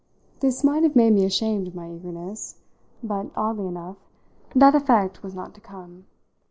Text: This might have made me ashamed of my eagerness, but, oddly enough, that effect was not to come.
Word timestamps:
This 0.39 0.63
might 0.63 0.81
have 0.81 0.95
made 0.95 1.13
me 1.13 1.25
ashamed 1.25 1.67
of 1.67 1.75
my 1.75 1.87
eagerness, 1.91 2.55
but, 3.03 3.29
oddly 3.35 3.67
enough, 3.67 3.97
that 4.55 4.73
effect 4.73 5.21
was 5.21 5.35
not 5.35 5.53
to 5.53 5.61
come. 5.61 6.05